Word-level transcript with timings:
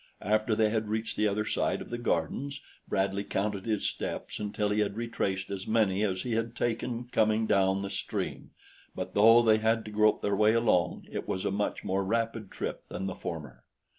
After 0.23 0.55
they 0.55 0.71
had 0.71 0.87
reached 0.87 1.15
the 1.15 1.27
other 1.27 1.45
side 1.45 1.79
of 1.79 1.91
the 1.91 1.99
gardens, 1.99 2.59
Bradley 2.87 3.23
counted 3.23 3.67
his 3.67 3.85
steps 3.87 4.39
until 4.39 4.69
he 4.71 4.79
had 4.79 4.97
retraced 4.97 5.51
as 5.51 5.67
many 5.67 6.01
as 6.03 6.23
he 6.23 6.31
had 6.31 6.55
taken 6.55 7.03
coming 7.11 7.45
down 7.45 7.83
the 7.83 7.89
stream; 7.91 8.49
but 8.95 9.13
though 9.13 9.43
they 9.43 9.59
had 9.59 9.85
to 9.85 9.91
grope 9.91 10.23
their 10.23 10.35
way 10.35 10.55
along, 10.55 11.05
it 11.11 11.27
was 11.27 11.45
a 11.45 11.51
much 11.51 11.83
more 11.83 12.03
rapid 12.03 12.49
trip 12.49 12.81
than 12.89 13.05
the 13.05 13.13
former. 13.13 13.63